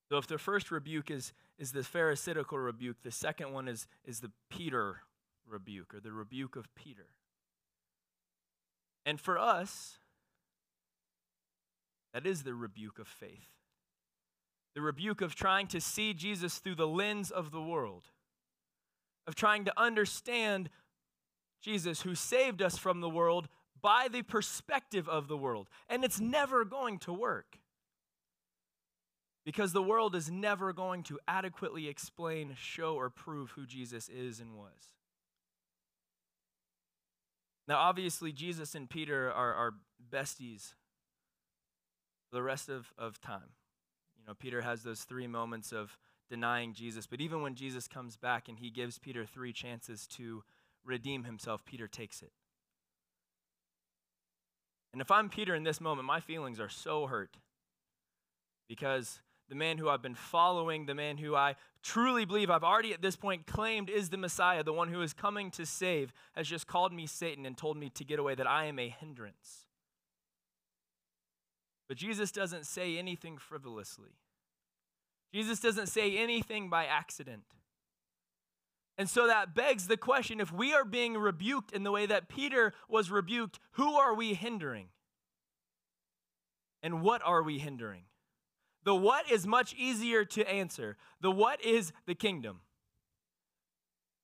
So 0.09 0.17
if 0.17 0.27
the 0.27 0.37
first 0.37 0.71
rebuke 0.71 1.11
is, 1.11 1.33
is 1.59 1.71
the 1.71 1.83
Pharisaical 1.83 2.57
rebuke, 2.57 2.97
the 3.03 3.11
second 3.11 3.53
one 3.53 3.67
is, 3.67 3.87
is 4.05 4.21
the 4.21 4.31
Peter 4.49 5.01
rebuke 5.47 5.93
or 5.93 5.99
the 5.99 6.11
rebuke 6.11 6.55
of 6.55 6.73
Peter. 6.75 7.07
And 9.05 9.19
for 9.19 9.37
us, 9.37 9.97
that 12.13 12.25
is 12.25 12.43
the 12.43 12.55
rebuke 12.55 12.97
of 12.97 13.07
faith. 13.07 13.49
The 14.73 14.81
rebuke 14.81 15.21
of 15.21 15.35
trying 15.35 15.67
to 15.67 15.81
see 15.81 16.13
Jesus 16.13 16.57
through 16.57 16.75
the 16.75 16.87
lens 16.87 17.29
of 17.29 17.51
the 17.51 17.61
world 17.61 18.05
of 19.27 19.35
trying 19.35 19.65
to 19.65 19.73
understand 19.79 20.69
Jesus, 21.61 22.01
who 22.01 22.15
saved 22.15 22.61
us 22.61 22.77
from 22.77 23.01
the 23.01 23.09
world 23.09 23.47
by 23.81 24.07
the 24.11 24.21
perspective 24.21 25.09
of 25.09 25.27
the 25.27 25.37
world. 25.37 25.67
And 25.89 26.03
it's 26.03 26.19
never 26.19 26.63
going 26.63 26.99
to 26.99 27.13
work 27.13 27.59
because 29.45 29.73
the 29.73 29.81
world 29.81 30.15
is 30.15 30.29
never 30.29 30.73
going 30.73 31.03
to 31.03 31.19
adequately 31.27 31.87
explain, 31.87 32.55
show, 32.59 32.95
or 32.95 33.09
prove 33.09 33.51
who 33.51 33.65
Jesus 33.65 34.09
is 34.09 34.39
and 34.39 34.55
was. 34.55 34.93
Now, 37.67 37.77
obviously, 37.77 38.31
Jesus 38.31 38.75
and 38.75 38.89
Peter 38.89 39.31
are, 39.31 39.53
are 39.53 39.73
besties 40.11 40.73
for 42.29 42.35
the 42.35 42.43
rest 42.43 42.69
of, 42.69 42.91
of 42.97 43.19
time. 43.21 43.53
You 44.17 44.25
know, 44.27 44.33
Peter 44.33 44.61
has 44.61 44.83
those 44.83 45.01
three 45.01 45.27
moments 45.27 45.71
of 45.71 45.97
denying 46.29 46.73
Jesus. 46.73 47.07
But 47.07 47.21
even 47.21 47.41
when 47.41 47.55
Jesus 47.55 47.87
comes 47.87 48.17
back 48.17 48.47
and 48.47 48.59
he 48.59 48.69
gives 48.69 48.99
Peter 48.99 49.25
three 49.25 49.53
chances 49.53 50.07
to 50.07 50.43
redeem 50.83 51.23
himself, 51.23 51.65
Peter 51.65 51.87
takes 51.87 52.21
it. 52.21 52.31
And 54.93 55.01
if 55.01 55.11
I'm 55.11 55.29
Peter 55.29 55.53
in 55.53 55.63
this 55.63 55.81
moment, 55.81 56.07
my 56.07 56.19
feelings 56.19 56.59
are 56.59 56.69
so 56.69 57.07
hurt 57.07 57.37
because 58.67 59.19
the 59.49 59.55
man 59.55 59.77
who 59.77 59.89
I've 59.89 60.01
been 60.01 60.15
following, 60.15 60.85
the 60.85 60.95
man 60.95 61.17
who 61.17 61.35
I 61.35 61.55
truly 61.83 62.25
believe 62.25 62.49
I've 62.49 62.63
already 62.63 62.93
at 62.93 63.01
this 63.01 63.15
point 63.15 63.45
claimed 63.45 63.89
is 63.89 64.09
the 64.09 64.17
Messiah, 64.17 64.63
the 64.63 64.73
one 64.73 64.89
who 64.89 65.01
is 65.01 65.13
coming 65.13 65.51
to 65.51 65.65
save, 65.65 66.13
has 66.33 66.47
just 66.47 66.65
called 66.65 66.93
me 66.93 67.05
Satan 67.05 67.45
and 67.45 67.57
told 67.57 67.77
me 67.77 67.89
to 67.89 68.03
get 68.03 68.19
away, 68.19 68.35
that 68.35 68.47
I 68.47 68.65
am 68.65 68.79
a 68.79 68.89
hindrance. 68.89 69.65
But 71.87 71.97
Jesus 71.97 72.31
doesn't 72.31 72.65
say 72.65 72.97
anything 72.97 73.37
frivolously. 73.37 74.17
Jesus 75.33 75.59
doesn't 75.59 75.87
say 75.87 76.17
anything 76.17 76.69
by 76.69 76.85
accident. 76.85 77.43
And 78.97 79.09
so 79.09 79.27
that 79.27 79.53
begs 79.53 79.87
the 79.87 79.97
question 79.97 80.39
if 80.39 80.51
we 80.51 80.73
are 80.73 80.85
being 80.85 81.17
rebuked 81.17 81.73
in 81.73 81.83
the 81.83 81.91
way 81.91 82.05
that 82.05 82.29
Peter 82.29 82.73
was 82.87 83.11
rebuked, 83.11 83.59
who 83.71 83.95
are 83.95 84.13
we 84.13 84.33
hindering? 84.33 84.87
And 86.81 87.01
what 87.01 87.21
are 87.25 87.43
we 87.43 87.59
hindering? 87.59 88.03
The 88.85 88.95
what 88.95 89.29
is 89.29 89.45
much 89.45 89.73
easier 89.73 90.23
to 90.25 90.49
answer. 90.49 90.95
The 91.19 91.31
what 91.31 91.63
is 91.65 91.91
the 92.05 92.15
kingdom, 92.15 92.61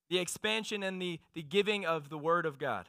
the 0.09 0.19
expansion 0.19 0.83
and 0.83 1.01
the, 1.01 1.19
the 1.33 1.41
giving 1.41 1.85
of 1.85 2.09
the 2.09 2.17
word 2.17 2.45
of 2.45 2.59
God. 2.59 2.87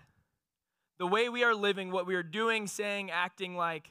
The 0.99 1.07
way 1.07 1.29
we 1.29 1.43
are 1.43 1.55
living, 1.55 1.91
what 1.91 2.07
we 2.07 2.15
are 2.15 2.23
doing, 2.23 2.67
saying, 2.67 3.11
acting 3.11 3.57
like, 3.57 3.91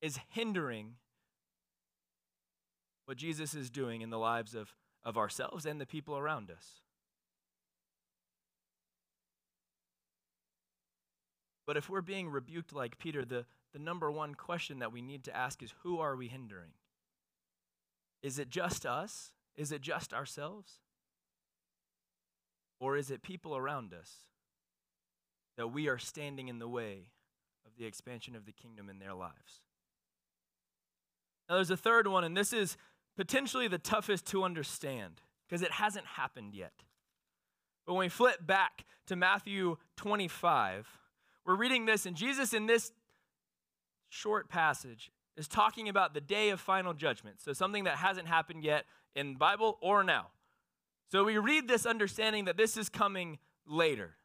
is 0.00 0.18
hindering 0.30 0.94
what 3.06 3.16
Jesus 3.16 3.54
is 3.54 3.70
doing 3.70 4.00
in 4.00 4.10
the 4.10 4.18
lives 4.18 4.54
of 4.54 4.74
of 5.04 5.18
ourselves 5.18 5.66
and 5.66 5.80
the 5.80 5.86
people 5.86 6.16
around 6.16 6.50
us. 6.50 6.80
But 11.66 11.76
if 11.76 11.88
we're 11.88 12.02
being 12.02 12.28
rebuked 12.28 12.72
like 12.72 12.98
Peter, 12.98 13.24
the, 13.24 13.46
the 13.72 13.78
number 13.78 14.10
one 14.10 14.34
question 14.34 14.80
that 14.80 14.92
we 14.92 15.02
need 15.02 15.24
to 15.24 15.36
ask 15.36 15.62
is 15.62 15.72
who 15.82 15.98
are 15.98 16.16
we 16.16 16.28
hindering? 16.28 16.72
Is 18.22 18.38
it 18.38 18.48
just 18.50 18.84
us? 18.84 19.32
Is 19.56 19.72
it 19.72 19.80
just 19.80 20.12
ourselves? 20.12 20.80
Or 22.80 22.96
is 22.96 23.10
it 23.10 23.22
people 23.22 23.56
around 23.56 23.94
us 23.94 24.10
that 25.56 25.68
we 25.68 25.88
are 25.88 25.98
standing 25.98 26.48
in 26.48 26.58
the 26.58 26.68
way 26.68 27.10
of 27.64 27.72
the 27.78 27.86
expansion 27.86 28.34
of 28.36 28.44
the 28.44 28.52
kingdom 28.52 28.90
in 28.90 28.98
their 28.98 29.14
lives? 29.14 29.60
Now, 31.48 31.56
there's 31.56 31.70
a 31.70 31.76
third 31.76 32.06
one, 32.08 32.24
and 32.24 32.36
this 32.36 32.52
is 32.52 32.76
potentially 33.16 33.68
the 33.68 33.78
toughest 33.78 34.26
to 34.28 34.44
understand 34.44 35.20
because 35.46 35.62
it 35.62 35.72
hasn't 35.72 36.06
happened 36.06 36.54
yet. 36.54 36.72
But 37.86 37.94
when 37.94 38.06
we 38.06 38.08
flip 38.08 38.46
back 38.46 38.84
to 39.06 39.16
Matthew 39.16 39.76
25, 39.96 40.88
we're 41.44 41.56
reading 41.56 41.84
this, 41.84 42.06
and 42.06 42.16
Jesus, 42.16 42.54
in 42.54 42.66
this 42.66 42.92
short 44.08 44.48
passage, 44.48 45.10
is 45.36 45.48
talking 45.48 45.88
about 45.88 46.14
the 46.14 46.20
day 46.20 46.50
of 46.50 46.60
final 46.60 46.94
judgment. 46.94 47.40
So, 47.40 47.52
something 47.52 47.84
that 47.84 47.96
hasn't 47.96 48.28
happened 48.28 48.64
yet 48.64 48.86
in 49.14 49.34
Bible 49.34 49.78
or 49.82 50.02
now. 50.02 50.28
So, 51.10 51.24
we 51.24 51.36
read 51.36 51.68
this 51.68 51.84
understanding 51.84 52.46
that 52.46 52.56
this 52.56 52.76
is 52.76 52.88
coming 52.88 53.38
later. 53.66 54.16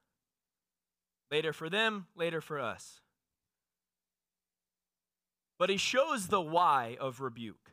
Later 1.31 1.51
for 1.51 1.69
them, 1.69 2.07
later 2.15 2.41
for 2.41 2.59
us. 2.59 3.01
But 5.57 5.69
he 5.69 5.77
shows 5.77 6.27
the 6.27 6.41
why 6.41 6.95
of 6.99 7.19
rebuke. 7.19 7.68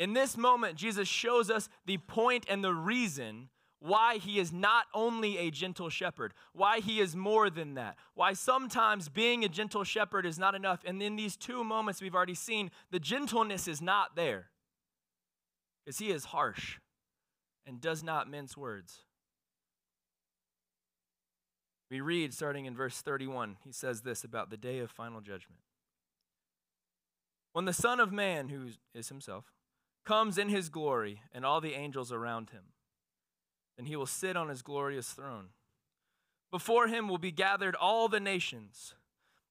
In 0.00 0.14
this 0.14 0.38
moment, 0.38 0.76
Jesus 0.76 1.06
shows 1.06 1.50
us 1.50 1.68
the 1.84 1.98
point 1.98 2.46
and 2.48 2.64
the 2.64 2.72
reason 2.72 3.50
why 3.80 4.16
he 4.16 4.38
is 4.38 4.50
not 4.50 4.86
only 4.94 5.36
a 5.36 5.50
gentle 5.50 5.90
shepherd, 5.90 6.32
why 6.54 6.80
he 6.80 7.00
is 7.00 7.14
more 7.14 7.50
than 7.50 7.74
that, 7.74 7.96
why 8.14 8.32
sometimes 8.32 9.10
being 9.10 9.44
a 9.44 9.48
gentle 9.48 9.84
shepherd 9.84 10.24
is 10.24 10.38
not 10.38 10.54
enough. 10.54 10.80
And 10.86 11.02
in 11.02 11.16
these 11.16 11.36
two 11.36 11.62
moments 11.62 12.00
we've 12.00 12.14
already 12.14 12.34
seen, 12.34 12.70
the 12.90 12.98
gentleness 12.98 13.68
is 13.68 13.82
not 13.82 14.16
there 14.16 14.46
because 15.84 15.98
he 15.98 16.10
is 16.10 16.24
harsh 16.26 16.78
and 17.66 17.78
does 17.78 18.02
not 18.02 18.28
mince 18.28 18.56
words. 18.56 19.00
We 21.90 22.00
read 22.00 22.32
starting 22.32 22.64
in 22.64 22.74
verse 22.74 23.02
31, 23.02 23.58
he 23.64 23.72
says 23.72 24.00
this 24.00 24.24
about 24.24 24.48
the 24.48 24.56
day 24.56 24.78
of 24.78 24.90
final 24.90 25.20
judgment. 25.20 25.60
When 27.52 27.66
the 27.66 27.74
Son 27.74 28.00
of 28.00 28.12
Man, 28.12 28.48
who 28.48 28.68
is 28.94 29.10
himself, 29.10 29.44
comes 30.04 30.38
in 30.38 30.48
his 30.48 30.68
glory 30.68 31.22
and 31.32 31.44
all 31.44 31.60
the 31.60 31.74
angels 31.74 32.12
around 32.12 32.50
him. 32.50 32.64
Then 33.76 33.86
he 33.86 33.96
will 33.96 34.06
sit 34.06 34.36
on 34.36 34.48
his 34.48 34.62
glorious 34.62 35.10
throne. 35.10 35.48
Before 36.50 36.88
him 36.88 37.08
will 37.08 37.18
be 37.18 37.30
gathered 37.30 37.76
all 37.76 38.08
the 38.08 38.20
nations, 38.20 38.94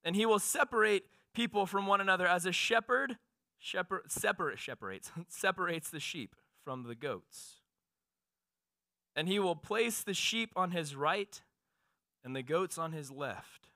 and 0.03 0.15
he 0.15 0.25
will 0.25 0.39
separate 0.39 1.05
people 1.33 1.65
from 1.65 1.87
one 1.87 2.01
another 2.01 2.27
as 2.27 2.45
a 2.45 2.51
shepherd, 2.51 3.17
shepherd 3.57 4.11
separate 4.11 4.59
separates 4.59 5.11
separates 5.29 5.89
the 5.89 5.99
sheep 5.99 6.35
from 6.63 6.83
the 6.83 6.95
goats. 6.95 7.61
And 9.15 9.27
he 9.27 9.39
will 9.39 9.55
place 9.55 10.03
the 10.03 10.13
sheep 10.13 10.51
on 10.55 10.71
his 10.71 10.95
right 10.95 11.41
and 12.23 12.35
the 12.35 12.43
goats 12.43 12.77
on 12.77 12.91
his 12.91 13.11
left. 13.11 13.69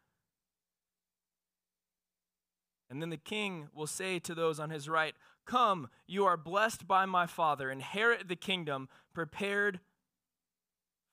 And 2.90 3.02
then 3.02 3.10
the 3.10 3.18
king 3.18 3.70
will 3.74 3.88
say 3.88 4.20
to 4.20 4.36
those 4.36 4.60
on 4.60 4.70
his 4.70 4.88
right, 4.88 5.16
Come, 5.46 5.90
you 6.08 6.26
are 6.26 6.38
blessed 6.38 6.88
by 6.88 7.06
my 7.06 7.26
Father. 7.26 7.70
Inherit 7.70 8.28
the 8.28 8.36
kingdom 8.36 8.88
prepared 9.14 9.80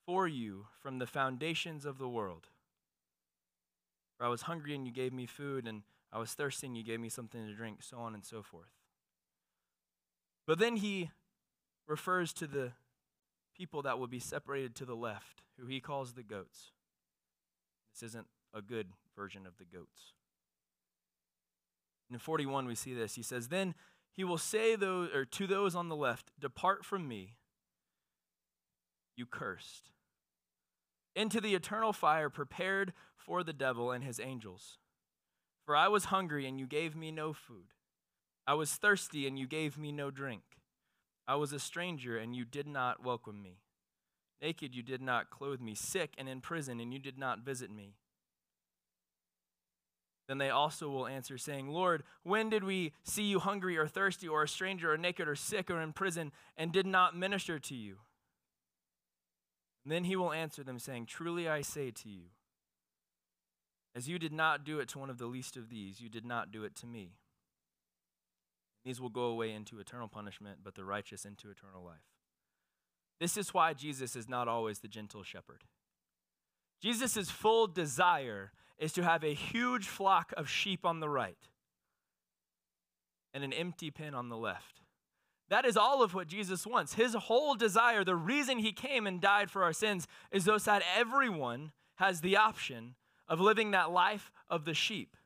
for 0.07 0.27
you 0.27 0.67
from 0.81 0.99
the 0.99 1.07
foundations 1.07 1.85
of 1.85 1.99
the 1.99 2.09
world. 2.09 2.49
For 4.17 4.25
I 4.25 4.29
was 4.29 4.43
hungry 4.43 4.75
and 4.75 4.87
you 4.87 4.93
gave 4.93 5.13
me 5.13 5.27
food, 5.27 5.67
and 5.67 5.83
I 6.13 6.19
was 6.19 6.33
thirsty 6.35 6.67
and 6.67 6.77
you 6.77 6.85
gave 6.85 7.01
me 7.01 7.09
something 7.09 7.47
to 7.47 7.55
drink, 7.55 7.83
so 7.83 7.99
on 7.99 8.15
and 8.15 8.25
so 8.25 8.43
forth. 8.43 8.71
But 10.47 10.59
then 10.59 10.77
he 10.77 11.11
refers 11.87 12.33
to 12.35 12.47
the 12.47 12.73
people 13.57 13.83
that 13.83 13.99
will 13.99 14.07
be 14.07 14.19
separated 14.19 14.75
to 14.77 14.85
the 14.85 14.97
left, 14.97 15.43
who 15.59 15.67
he 15.67 15.81
calls 15.81 16.13
the 16.13 16.23
goats. 16.23 16.73
This 17.93 18.11
isn't 18.11 18.27
a 18.55 18.63
good 18.63 18.89
version 19.17 19.47
of 19.47 19.59
the 19.59 19.65
goats. 19.65 20.15
In 22.11 22.19
41, 22.19 22.67
we 22.67 22.75
see 22.75 22.95
this. 22.95 23.15
He 23.15 23.23
says, 23.23 23.49
Then 23.49 23.75
he 24.17 24.25
will 24.25 24.39
say 24.39 24.77
those, 24.77 25.11
or 25.15 25.25
to 25.25 25.47
those 25.47 25.75
on 25.75 25.89
the 25.89 25.97
left, 25.97 26.31
Depart 26.39 26.85
from 26.85 27.09
me, 27.09 27.37
you 29.17 29.27
cursed, 29.27 29.91
into 31.15 31.41
the 31.41 31.55
eternal 31.55 31.93
fire 31.93 32.31
prepared 32.31 32.93
for 33.17 33.43
the 33.43 33.53
devil 33.53 33.91
and 33.91 34.05
his 34.05 34.21
angels. 34.21 34.79
For 35.65 35.77
I 35.77 35.89
was 35.89 36.07
hungry, 36.07 36.47
and 36.47 36.59
you 36.59 36.67
gave 36.67 36.97
me 36.97 37.11
no 37.11 37.33
food. 37.33 37.75
I 38.47 38.55
was 38.55 38.73
thirsty, 38.73 39.27
and 39.27 39.39
you 39.39 39.47
gave 39.47 39.79
me 39.79 39.93
no 39.93 40.11
drink. 40.11 40.43
I 41.29 41.37
was 41.37 41.53
a 41.53 41.61
stranger, 41.61 42.17
and 42.19 42.35
you 42.35 42.45
did 42.45 42.67
not 42.67 43.05
welcome 43.05 43.41
me. 43.41 43.61
Naked, 44.43 44.75
you 44.75 44.83
did 44.83 45.03
not 45.03 45.31
clothe 45.31 45.61
me. 45.61 45.75
Sick 45.75 46.15
and 46.19 46.29
in 46.29 46.41
prison, 46.41 46.81
and 46.81 46.93
you 46.93 46.99
did 46.99 47.19
not 47.19 47.41
visit 47.41 47.71
me. 47.71 47.95
Then 50.31 50.39
they 50.39 50.51
also 50.51 50.89
will 50.89 51.09
answer, 51.09 51.37
saying, 51.37 51.71
Lord, 51.71 52.05
when 52.23 52.51
did 52.51 52.63
we 52.63 52.93
see 53.03 53.25
you 53.25 53.41
hungry 53.41 53.77
or 53.77 53.89
thirsty 53.89 54.29
or 54.29 54.45
a 54.45 54.49
stranger 54.49 54.93
or 54.93 54.97
naked 54.97 55.27
or 55.27 55.35
sick 55.35 55.69
or 55.69 55.81
in 55.81 55.93
prison 55.93 56.31
and 56.57 56.71
did 56.71 56.87
not 56.87 57.17
minister 57.17 57.59
to 57.59 57.75
you? 57.75 57.97
And 59.85 59.91
then 59.91 60.05
he 60.05 60.15
will 60.15 60.33
answer 60.33 60.63
them, 60.63 60.79
saying, 60.79 61.07
Truly 61.07 61.49
I 61.49 61.63
say 61.63 61.91
to 61.91 62.09
you, 62.09 62.27
as 63.97 64.09
you 64.09 64.21
did 64.21 64.33
not 64.33 64.63
do 64.63 64.79
it 64.79 64.87
to 64.91 65.01
one 65.01 65.11
of 65.11 65.19
the 65.19 65.27
least 65.27 65.57
of 65.57 65.69
these, 65.69 66.01
you 66.01 66.09
did 66.09 66.25
not 66.25 66.53
do 66.53 66.63
it 66.63 66.77
to 66.77 66.87
me. 66.87 67.17
These 68.85 69.01
will 69.01 69.09
go 69.09 69.25
away 69.25 69.51
into 69.51 69.81
eternal 69.81 70.07
punishment, 70.07 70.61
but 70.63 70.77
the 70.77 70.85
righteous 70.85 71.25
into 71.25 71.51
eternal 71.51 71.83
life. 71.85 72.07
This 73.19 73.37
is 73.37 73.53
why 73.53 73.75
Jesus 73.75 74.15
is 74.15 74.29
not 74.29 74.47
always 74.47 74.79
the 74.79 74.87
gentle 74.87 75.25
shepherd. 75.25 75.65
Jesus' 76.81 77.31
full 77.31 77.67
desire 77.67 78.53
is 78.81 78.93
to 78.95 79.05
have 79.05 79.23
a 79.23 79.35
huge 79.35 79.87
flock 79.87 80.33
of 80.37 80.49
sheep 80.49 80.85
on 80.85 80.99
the 80.99 81.09
right 81.09 81.37
and 83.33 83.45
an 83.45 83.53
empty 83.53 83.91
pen 83.91 84.15
on 84.15 84.29
the 84.29 84.37
left. 84.37 84.81
That 85.51 85.67
is 85.67 85.77
all 85.77 86.03
of 86.03 86.15
what 86.15 86.29
Jesus 86.29 86.67
wants. 86.67 86.95
His 86.95 87.15
whole 87.15 87.55
desire, 87.55 88.03
the 88.03 88.17
reason 88.17 88.59
he 88.59 88.73
came 88.73 89.07
and 89.07 89.21
died 89.21 89.51
for 89.51 89.63
our 89.63 89.73
sins, 89.73 90.09
is 90.33 90.45
so 90.45 90.57
that 90.57 90.83
everyone 90.97 91.73
has 91.97 92.21
the 92.21 92.37
option 92.37 92.95
of 93.29 93.39
living 93.41 93.73
that 93.73 93.93
life 93.93 94.33
of 94.49 94.65
the 94.65 94.75
sheep 94.75 95.17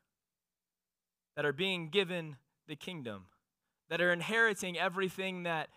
that 1.37 1.47
are 1.47 1.53
being 1.53 1.89
given 1.89 2.37
the 2.67 2.77
kingdom, 2.77 3.27
that 3.89 4.01
are 4.01 4.13
inheriting 4.13 4.79
everything 4.79 5.45
that 5.45 5.69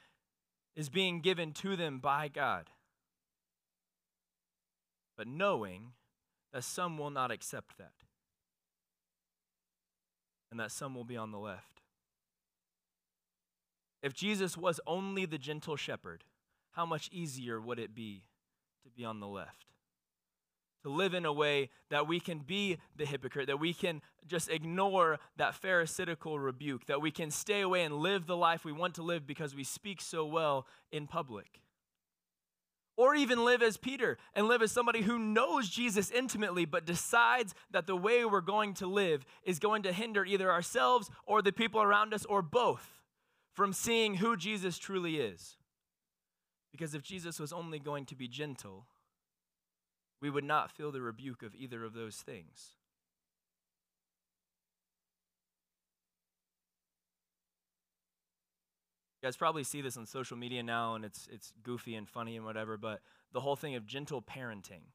is 0.76 0.90
being 0.90 1.22
given 1.22 1.52
to 1.52 1.76
them 1.76 2.00
by 2.00 2.28
God. 2.28 2.70
But 5.18 5.28
knowing 5.28 5.94
that 6.54 6.64
some 6.64 6.98
will 6.98 7.10
not 7.10 7.32
accept 7.32 7.78
that, 7.78 7.94
and 10.52 10.60
that 10.60 10.72
some 10.72 10.96
will 10.96 11.04
be 11.04 11.18
on 11.18 11.32
the 11.32 11.40
left. 11.40 11.82
If 14.02 14.14
Jesus 14.14 14.56
was 14.56 14.80
only 14.86 15.26
the 15.26 15.38
gentle 15.38 15.76
shepherd, 15.76 16.24
how 16.72 16.86
much 16.86 17.10
easier 17.12 17.60
would 17.60 17.80
it 17.80 17.96
be 17.96 18.24
to 18.84 18.90
be 18.90 19.04
on 19.04 19.20
the 19.20 19.28
left? 19.28 19.66
To 20.84 20.90
live 20.90 21.14
in 21.14 21.26
a 21.26 21.34
way 21.34 21.72
that 21.90 22.08
we 22.08 22.20
can 22.20 22.40
be 22.40 22.78
the 22.96 23.06
hypocrite, 23.06 23.48
that 23.48 23.60
we 23.60 23.74
can 23.74 24.02
just 24.28 24.50
ignore 24.50 25.18
that 25.36 25.56
pharisaical 25.56 26.40
rebuke, 26.40 26.86
that 26.86 27.02
we 27.02 27.12
can 27.12 27.32
stay 27.32 27.62
away 27.62 27.84
and 27.84 27.96
live 27.96 28.28
the 28.28 28.38
life 28.38 28.64
we 28.64 28.72
want 28.72 28.94
to 28.96 29.02
live 29.02 29.26
because 29.26 29.56
we 29.56 29.64
speak 29.64 30.00
so 30.00 30.26
well 30.26 30.68
in 30.92 31.08
public. 31.08 31.62
Or 32.98 33.16
even 33.16 33.46
live 33.46 33.62
as 33.62 33.78
Peter 33.78 34.18
and 34.34 34.48
live 34.48 34.64
as 34.64 34.72
somebody 34.72 35.04
who 35.04 35.20
knows 35.20 35.70
Jesus 35.70 36.10
intimately, 36.10 36.66
but 36.66 36.84
decides 36.84 37.54
that 37.70 37.86
the 37.86 37.96
way 37.96 38.26
we're 38.26 38.42
going 38.42 38.74
to 38.76 38.88
live 38.88 39.24
is 39.44 39.60
going 39.60 39.84
to 39.84 39.94
hinder 39.94 40.26
either 40.26 40.52
ourselves 40.52 41.10
or 41.26 41.44
the 41.44 41.52
people 41.54 41.80
around 41.80 42.14
us 42.14 42.26
or 42.26 42.42
both 42.42 43.04
from 43.54 43.72
seeing 43.72 44.16
who 44.16 44.36
Jesus 44.36 44.80
truly 44.80 45.18
is. 45.18 45.58
Because 46.72 46.96
if 46.96 47.04
Jesus 47.04 47.40
was 47.40 47.54
only 47.54 47.78
going 47.80 48.06
to 48.08 48.16
be 48.16 48.28
gentle, 48.28 48.88
we 50.20 50.30
would 50.32 50.44
not 50.44 50.72
feel 50.72 50.92
the 50.92 51.02
rebuke 51.02 51.44
of 51.44 51.56
either 51.56 51.84
of 51.84 51.94
those 51.94 52.18
things. 52.18 52.77
You 59.22 59.28
guys 59.28 59.38
probably 59.38 59.64
see 59.64 59.82
this 59.82 59.98
on 59.98 60.06
social 60.06 60.38
media 60.38 60.62
now, 60.62 60.94
and 60.94 61.04
it's, 61.04 61.28
it's 61.32 61.52
goofy 61.64 61.96
and 61.96 62.08
funny 62.08 62.36
and 62.36 62.46
whatever, 62.46 62.78
but 62.78 63.02
the 63.32 63.40
whole 63.40 63.56
thing 63.56 63.76
of 63.76 63.86
gentle 63.88 64.22
parenting. 64.22 64.92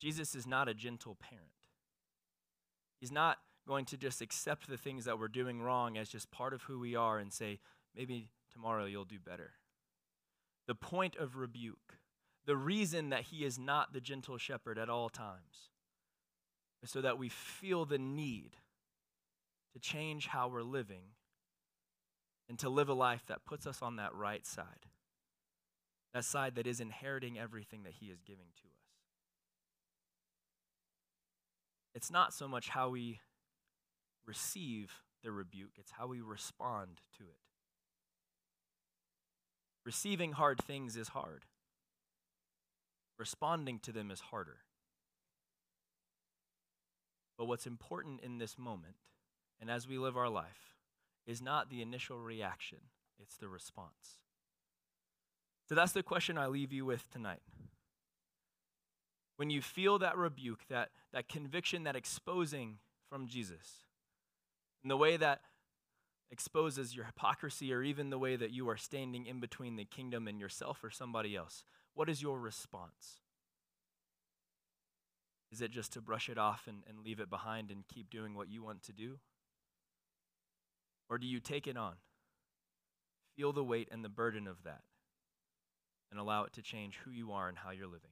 Jesus 0.00 0.34
is 0.34 0.46
not 0.46 0.68
a 0.68 0.74
gentle 0.74 1.14
parent. 1.14 1.46
He's 2.98 3.12
not 3.12 3.38
going 3.68 3.84
to 3.86 3.96
just 3.96 4.22
accept 4.22 4.66
the 4.66 4.78
things 4.78 5.04
that 5.04 5.18
we're 5.18 5.28
doing 5.28 5.60
wrong 5.60 5.96
as 5.98 6.08
just 6.08 6.30
part 6.30 6.54
of 6.54 6.62
who 6.62 6.80
we 6.80 6.96
are 6.96 7.18
and 7.18 7.32
say, 7.32 7.60
maybe 7.94 8.28
tomorrow 8.50 8.86
you'll 8.86 9.04
do 9.04 9.20
better. 9.20 9.52
The 10.66 10.74
point 10.74 11.16
of 11.16 11.36
rebuke, 11.36 11.98
the 12.46 12.56
reason 12.56 13.10
that 13.10 13.24
he 13.24 13.44
is 13.44 13.58
not 13.58 13.92
the 13.92 14.00
gentle 14.00 14.38
shepherd 14.38 14.78
at 14.78 14.88
all 14.88 15.08
times, 15.08 15.70
is 16.82 16.90
so 16.90 17.00
that 17.02 17.18
we 17.18 17.28
feel 17.28 17.84
the 17.84 17.98
need 17.98 18.56
to 19.72 19.80
change 19.80 20.26
how 20.28 20.48
we're 20.48 20.62
living 20.62 21.14
and 22.48 22.58
to 22.58 22.68
live 22.68 22.88
a 22.88 22.94
life 22.94 23.22
that 23.26 23.44
puts 23.44 23.66
us 23.66 23.80
on 23.82 23.96
that 23.96 24.14
right 24.14 24.46
side, 24.46 24.86
that 26.12 26.24
side 26.24 26.54
that 26.56 26.66
is 26.66 26.80
inheriting 26.80 27.38
everything 27.38 27.82
that 27.84 27.94
he 28.00 28.06
is 28.06 28.20
giving 28.20 28.48
to 28.56 28.68
us. 28.68 28.82
It's 31.94 32.10
not 32.10 32.32
so 32.32 32.48
much 32.48 32.68
how 32.68 32.90
we 32.90 33.20
receive 34.26 34.92
the 35.22 35.30
rebuke, 35.32 35.72
it's 35.78 35.92
how 35.92 36.06
we 36.06 36.20
respond 36.20 37.00
to 37.18 37.24
it. 37.24 37.38
Receiving 39.84 40.32
hard 40.32 40.60
things 40.60 40.96
is 40.96 41.08
hard, 41.08 41.44
responding 43.18 43.78
to 43.80 43.92
them 43.92 44.10
is 44.10 44.20
harder. 44.20 44.58
But 47.36 47.46
what's 47.46 47.66
important 47.66 48.20
in 48.20 48.38
this 48.38 48.56
moment, 48.58 48.94
and 49.62 49.70
as 49.70 49.86
we 49.86 49.96
live 49.96 50.16
our 50.16 50.28
life, 50.28 50.74
is 51.24 51.40
not 51.40 51.70
the 51.70 51.80
initial 51.80 52.18
reaction, 52.18 52.78
it's 53.20 53.36
the 53.36 53.48
response. 53.48 54.18
So 55.68 55.76
that's 55.76 55.92
the 55.92 56.02
question 56.02 56.36
I 56.36 56.48
leave 56.48 56.72
you 56.72 56.84
with 56.84 57.08
tonight. 57.10 57.42
When 59.36 59.48
you 59.48 59.62
feel 59.62 60.00
that 60.00 60.16
rebuke, 60.16 60.62
that, 60.68 60.90
that 61.12 61.28
conviction, 61.28 61.84
that 61.84 61.94
exposing 61.94 62.78
from 63.08 63.28
Jesus, 63.28 63.84
in 64.82 64.88
the 64.88 64.96
way 64.96 65.16
that 65.16 65.42
exposes 66.32 66.96
your 66.96 67.04
hypocrisy 67.04 67.72
or 67.72 67.84
even 67.84 68.10
the 68.10 68.18
way 68.18 68.34
that 68.34 68.50
you 68.50 68.68
are 68.68 68.76
standing 68.76 69.26
in 69.26 69.38
between 69.38 69.76
the 69.76 69.84
kingdom 69.84 70.26
and 70.26 70.40
yourself 70.40 70.82
or 70.82 70.90
somebody 70.90 71.36
else, 71.36 71.62
what 71.94 72.08
is 72.08 72.20
your 72.20 72.40
response? 72.40 73.20
Is 75.52 75.62
it 75.62 75.70
just 75.70 75.92
to 75.92 76.00
brush 76.00 76.28
it 76.28 76.38
off 76.38 76.62
and, 76.66 76.82
and 76.88 77.04
leave 77.04 77.20
it 77.20 77.30
behind 77.30 77.70
and 77.70 77.86
keep 77.86 78.10
doing 78.10 78.34
what 78.34 78.48
you 78.50 78.64
want 78.64 78.82
to 78.84 78.92
do? 78.92 79.18
Or 81.08 81.18
do 81.18 81.26
you 81.26 81.40
take 81.40 81.66
it 81.66 81.76
on? 81.76 81.94
Feel 83.36 83.52
the 83.52 83.64
weight 83.64 83.88
and 83.90 84.04
the 84.04 84.08
burden 84.08 84.46
of 84.46 84.62
that 84.64 84.82
and 86.10 86.20
allow 86.20 86.44
it 86.44 86.52
to 86.52 86.62
change 86.62 86.98
who 87.04 87.10
you 87.10 87.32
are 87.32 87.48
and 87.48 87.58
how 87.58 87.70
you're 87.70 87.86
living. 87.86 88.10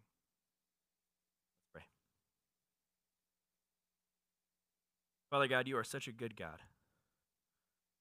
Let's 1.58 1.68
pray. 1.72 1.82
Father 5.30 5.46
God, 5.46 5.68
you 5.68 5.76
are 5.76 5.84
such 5.84 6.08
a 6.08 6.12
good 6.12 6.36
God. 6.36 6.60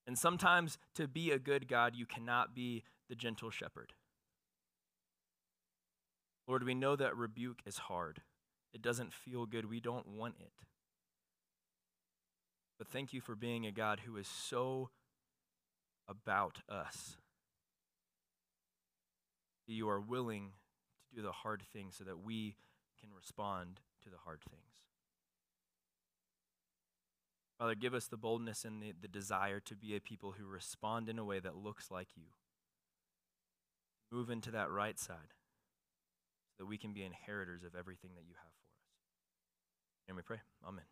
And 0.06 0.18
sometimes 0.18 0.78
to 0.94 1.06
be 1.06 1.30
a 1.30 1.38
good 1.38 1.68
God, 1.68 1.94
you 1.94 2.06
cannot 2.06 2.54
be 2.54 2.82
the 3.08 3.14
gentle 3.14 3.50
shepherd. 3.50 3.92
Lord, 6.48 6.64
we 6.64 6.74
know 6.74 6.96
that 6.96 7.16
rebuke 7.16 7.60
is 7.66 7.78
hard. 7.78 8.22
It 8.72 8.82
doesn't 8.82 9.12
feel 9.12 9.46
good. 9.46 9.68
We 9.68 9.80
don't 9.80 10.08
want 10.08 10.34
it. 10.40 10.52
But 12.80 12.88
thank 12.88 13.12
you 13.12 13.20
for 13.20 13.36
being 13.36 13.66
a 13.66 13.72
God 13.72 14.00
who 14.06 14.16
is 14.16 14.26
so 14.26 14.88
about 16.08 16.60
us. 16.66 17.18
You 19.66 19.90
are 19.90 20.00
willing 20.00 20.52
to 21.10 21.16
do 21.16 21.20
the 21.20 21.30
hard 21.30 21.62
things 21.74 21.96
so 21.98 22.04
that 22.04 22.24
we 22.24 22.56
can 22.98 23.10
respond 23.14 23.80
to 24.02 24.08
the 24.08 24.16
hard 24.24 24.40
things. 24.40 24.80
Father, 27.58 27.74
give 27.74 27.92
us 27.92 28.06
the 28.06 28.16
boldness 28.16 28.64
and 28.64 28.82
the, 28.82 28.94
the 28.98 29.08
desire 29.08 29.60
to 29.60 29.76
be 29.76 29.94
a 29.94 30.00
people 30.00 30.32
who 30.38 30.46
respond 30.46 31.10
in 31.10 31.18
a 31.18 31.24
way 31.24 31.38
that 31.38 31.56
looks 31.56 31.90
like 31.90 32.08
you. 32.16 32.28
Move 34.10 34.30
into 34.30 34.50
that 34.52 34.70
right 34.70 34.98
side 34.98 35.34
so 36.56 36.64
that 36.64 36.66
we 36.66 36.78
can 36.78 36.94
be 36.94 37.04
inheritors 37.04 37.62
of 37.62 37.74
everything 37.78 38.12
that 38.14 38.24
you 38.26 38.36
have 38.36 38.52
for 38.54 38.70
us. 38.72 38.88
And 40.08 40.16
we 40.16 40.22
pray. 40.22 40.38
Amen. 40.66 40.84